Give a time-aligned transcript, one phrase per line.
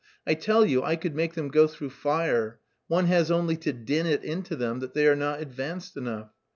[0.25, 4.07] I tell you I could make them go through fire; one has only to din
[4.07, 6.31] it into them that they are not advanced enough.